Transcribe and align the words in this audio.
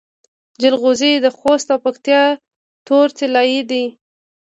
جلغوزي 0.61 1.13
د 1.19 1.25
خوست 1.37 1.67
او 1.73 1.79
پکتیا 1.85 2.23
تور 2.85 3.07
طلایی 3.17 3.61
دي. 3.69 3.83